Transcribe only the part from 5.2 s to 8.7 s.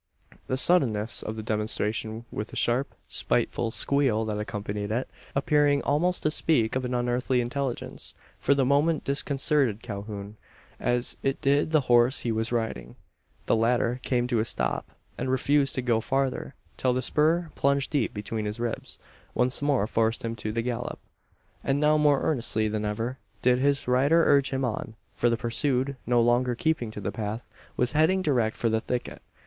appearing almost to speak of an unearthly intelligence for the